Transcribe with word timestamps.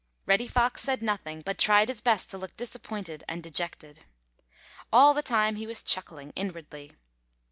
Reddy 0.25 0.47
Fox 0.47 0.81
said 0.81 1.03
nothing, 1.03 1.43
but 1.43 1.59
tried 1.59 1.87
his 1.87 2.01
best 2.01 2.31
to 2.31 2.37
look 2.39 2.57
disappointed 2.57 3.23
and 3.29 3.43
dejected. 3.43 3.99
All 4.91 5.13
the 5.13 5.21
time 5.21 5.57
he 5.57 5.67
was 5.67 5.83
chuckling 5.83 6.33
inwardly. 6.35 6.93